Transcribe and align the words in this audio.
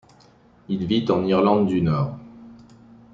Il 0.67 0.87
vit 0.87 1.05
en 1.11 1.23
Irlande 1.27 1.67
du 1.67 1.79
Nord. 1.83 2.17